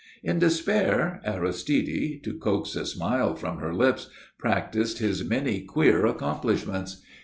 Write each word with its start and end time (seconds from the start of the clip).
In 0.23 0.39
despair 0.39 1.21
Aristide, 1.23 2.23
to 2.23 2.33
coax 2.39 2.75
a 2.75 2.87
smile 2.87 3.35
from 3.35 3.59
her 3.59 3.71
lips, 3.71 4.09
practised 4.39 4.97
his 4.97 5.23
many 5.23 5.61
queer 5.61 6.07
accomplishments. 6.07 7.03